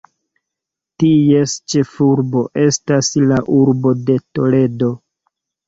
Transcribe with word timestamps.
Ties 1.03 1.53
ĉefurbo 1.73 2.43
estas 2.65 3.13
la 3.29 3.39
urbo 3.61 3.95
de 4.11 4.19
Toledo. 4.41 4.93